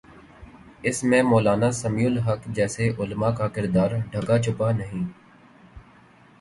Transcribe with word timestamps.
اس 0.83 1.03
میں 1.03 1.21
مولانا 1.23 1.69
سمیع 1.81 2.07
الحق 2.07 2.47
جیسے 2.55 2.89
علماء 2.99 3.31
کا 3.37 3.47
کردار 3.55 3.91
ڈھکا 4.11 4.41
چھپا 4.43 4.71
نہیں۔ 4.71 5.05